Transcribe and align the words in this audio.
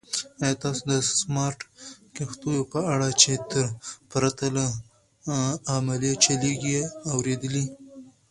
ایا 0.41 0.59
تاسو 0.63 0.81
د 0.91 0.93
سمارټ 1.19 1.59
کښتیو 2.15 2.69
په 2.73 2.79
اړه 2.93 3.09
چې 3.21 3.31
پرته 4.11 4.45
له 4.55 4.65
عملې 5.75 6.11
چلیږي 6.23 6.79
اورېدلي؟ 7.11 7.65